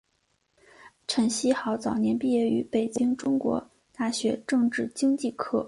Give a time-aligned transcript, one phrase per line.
[1.07, 5.59] 陈希豪早年毕业于北京中国大学政治经济科。